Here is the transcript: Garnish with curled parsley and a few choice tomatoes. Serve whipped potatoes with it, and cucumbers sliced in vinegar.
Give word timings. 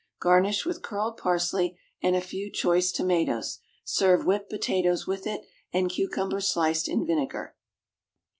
Garnish 0.19 0.65
with 0.65 0.81
curled 0.81 1.17
parsley 1.17 1.77
and 2.01 2.15
a 2.15 2.21
few 2.21 2.51
choice 2.51 2.91
tomatoes. 2.91 3.59
Serve 3.85 4.25
whipped 4.25 4.49
potatoes 4.49 5.05
with 5.05 5.27
it, 5.27 5.41
and 5.71 5.91
cucumbers 5.91 6.51
sliced 6.51 6.89
in 6.89 7.05
vinegar. 7.05 7.55